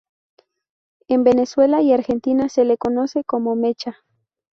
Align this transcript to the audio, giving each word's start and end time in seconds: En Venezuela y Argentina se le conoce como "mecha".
En 1.07 1.23
Venezuela 1.23 1.83
y 1.83 1.93
Argentina 1.93 2.49
se 2.49 2.65
le 2.65 2.75
conoce 2.75 3.23
como 3.23 3.55
"mecha". 3.55 3.97